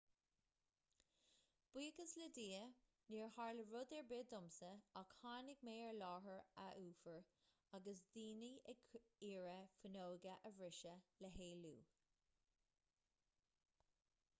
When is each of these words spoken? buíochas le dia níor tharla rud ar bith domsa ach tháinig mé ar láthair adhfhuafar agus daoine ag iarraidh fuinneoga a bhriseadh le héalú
buíochas 1.73 2.13
le 2.21 2.27
dia 2.37 2.61
níor 3.15 3.29
tharla 3.35 3.65
rud 3.73 3.93
ar 3.97 4.07
bith 4.13 4.31
domsa 4.31 4.69
ach 5.03 5.13
tháinig 5.25 5.61
mé 5.69 5.75
ar 5.91 5.93
láthair 5.99 6.41
adhfhuafar 6.65 7.79
agus 7.81 8.03
daoine 8.17 8.51
ag 8.75 8.99
iarraidh 9.31 9.77
fuinneoga 9.79 10.37
a 10.51 10.55
bhriseadh 10.59 11.13
le 11.27 11.33
héalú 11.41 11.75